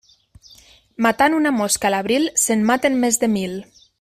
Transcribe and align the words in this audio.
Matant 1.07 1.35
una 1.41 1.51
mosca 1.59 1.91
a 1.91 1.93
l'abril, 1.97 2.27
se'n 2.47 2.65
maten 2.71 3.01
més 3.05 3.25
de 3.27 3.31
mil. 3.39 3.57